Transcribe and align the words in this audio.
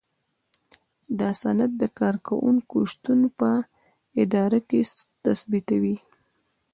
دا 1.19 1.29
سند 1.41 1.71
د 1.81 1.83
کارکوونکي 1.99 2.79
شتون 2.91 3.19
په 3.39 3.49
اداره 4.23 4.59
کې 4.69 4.79
تثبیتوي. 5.23 5.97